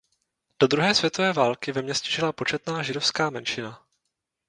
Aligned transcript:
Do 0.59 0.67
druhé 0.67 0.95
světové 0.95 1.33
války 1.33 1.71
ve 1.71 1.81
městě 1.81 2.11
žila 2.11 2.31
početná 2.31 2.83
židovská 2.83 3.29
menšina. 3.29 3.83